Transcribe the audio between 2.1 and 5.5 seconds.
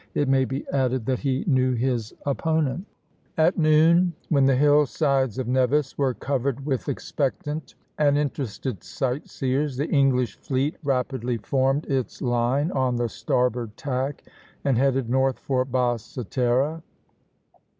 opponent. At noon, when the hillsides of